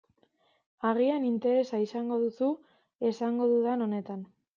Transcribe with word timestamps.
Agian 0.91 1.27
interesa 1.31 1.81
izango 1.83 2.17
duzu 2.23 2.49
esango 3.11 3.51
dudan 3.53 3.85
honetan. 3.89 4.25